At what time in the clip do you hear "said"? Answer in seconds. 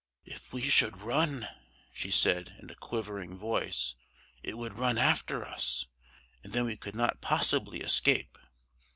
2.09-2.55